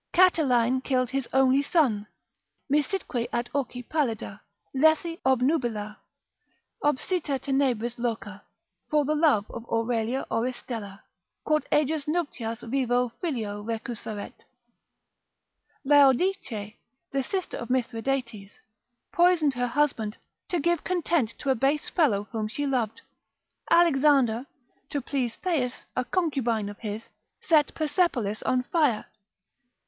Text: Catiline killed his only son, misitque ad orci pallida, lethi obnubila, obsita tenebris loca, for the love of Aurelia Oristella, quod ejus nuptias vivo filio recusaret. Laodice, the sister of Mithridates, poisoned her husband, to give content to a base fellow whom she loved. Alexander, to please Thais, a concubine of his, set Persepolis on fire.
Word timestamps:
Catiline 0.13 0.81
killed 0.83 1.11
his 1.11 1.29
only 1.31 1.61
son, 1.61 2.07
misitque 2.67 3.27
ad 3.31 3.51
orci 3.53 3.83
pallida, 3.87 4.41
lethi 4.73 5.19
obnubila, 5.23 5.97
obsita 6.83 7.37
tenebris 7.37 7.99
loca, 7.99 8.41
for 8.89 9.05
the 9.05 9.13
love 9.13 9.45
of 9.51 9.63
Aurelia 9.69 10.25
Oristella, 10.31 11.01
quod 11.45 11.67
ejus 11.71 12.05
nuptias 12.07 12.61
vivo 12.67 13.09
filio 13.21 13.61
recusaret. 13.63 14.33
Laodice, 15.85 16.73
the 17.11 17.21
sister 17.21 17.57
of 17.57 17.69
Mithridates, 17.69 18.57
poisoned 19.11 19.53
her 19.53 19.67
husband, 19.67 20.17
to 20.49 20.59
give 20.59 20.83
content 20.83 21.35
to 21.37 21.51
a 21.51 21.55
base 21.55 21.91
fellow 21.91 22.23
whom 22.31 22.47
she 22.47 22.65
loved. 22.65 23.03
Alexander, 23.69 24.47
to 24.89 24.99
please 24.99 25.37
Thais, 25.43 25.85
a 25.95 26.03
concubine 26.03 26.69
of 26.69 26.79
his, 26.79 27.09
set 27.39 27.75
Persepolis 27.75 28.41
on 28.41 28.63
fire. 28.63 29.05